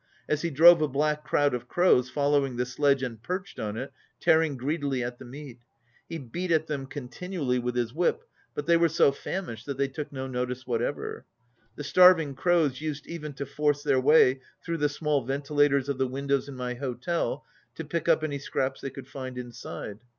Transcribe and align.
As 0.27 0.41
he 0.41 0.49
drove 0.49 0.81
a 0.81 0.87
black 0.87 1.23
crowd 1.23 1.53
of 1.53 1.67
crows 1.67 2.09
followed 2.09 2.57
the 2.57 2.65
sledge 2.65 3.03
and 3.03 3.21
perched 3.21 3.59
on 3.59 3.77
it, 3.77 3.93
tearing 4.19 4.57
greedily 4.57 5.03
at 5.03 5.19
the 5.19 5.25
meat. 5.25 5.59
He 6.09 6.17
beat 6.17 6.51
at 6.51 6.65
them 6.65 6.87
contin 6.87 7.33
ually 7.33 7.61
with 7.61 7.75
his 7.75 7.93
whip, 7.93 8.23
but 8.55 8.65
they 8.65 8.77
were 8.77 8.89
so 8.89 9.11
famished 9.11 9.67
that 9.67 9.77
they 9.77 9.87
took 9.87 10.11
no 10.11 10.25
notice 10.25 10.65
whatever. 10.65 11.27
The 11.75 11.83
starving 11.83 12.33
crows 12.33 12.81
used 12.81 13.05
even 13.05 13.33
to 13.33 13.45
force 13.45 13.83
their 13.83 13.99
way 14.01 14.41
through 14.65 14.77
the 14.77 14.89
small 14.89 15.23
ventilators 15.23 15.87
of 15.87 15.99
the 15.99 16.07
windows 16.07 16.49
in 16.49 16.55
my 16.55 16.73
hotel 16.73 17.45
to 17.75 17.85
pick 17.85 18.09
up 18.09 18.23
any 18.23 18.39
scraps 18.39 18.81
they 18.81 18.89
could 18.89 19.07
find 19.07 19.37
inside. 19.37 19.99